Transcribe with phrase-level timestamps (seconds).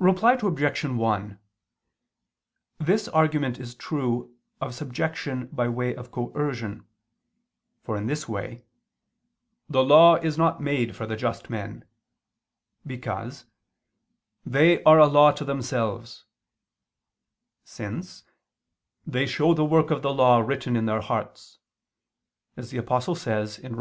[0.00, 0.84] Reply Obj.
[0.84, 1.38] 1:
[2.80, 6.84] This argument is true of subjection by way of coercion:
[7.84, 8.64] for, in this way,
[9.68, 11.84] "the law is not made for the just men":
[12.84, 13.44] because
[14.44, 16.24] "they are a law to themselves,"
[17.62, 18.24] since
[19.06, 21.60] they "show the work of the law written in their hearts,"
[22.56, 23.80] as the Apostle says (Rom.